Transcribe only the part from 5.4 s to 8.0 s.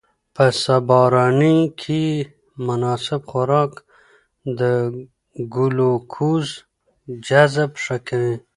ګلوکوز جذب ښه